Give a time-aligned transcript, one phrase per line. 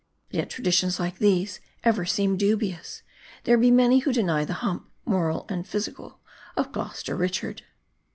[0.31, 3.03] Yet, traditions like these ever seem dubious.
[3.43, 3.69] There be.
[3.69, 6.21] many who deny the hump, moral and physical,
[6.57, 7.61] of Gloster Richard.